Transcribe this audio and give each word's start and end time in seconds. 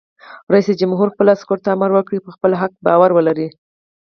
رئیس 0.53 0.67
جمهور 0.81 1.07
خپلو 1.13 1.29
عسکرو 1.35 1.63
ته 1.65 1.69
امر 1.75 1.89
وکړ؛ 1.93 2.15
پر 2.23 2.31
خپل 2.35 2.51
حق 2.61 2.73
باور 2.85 3.09
ولرئ! 3.13 3.47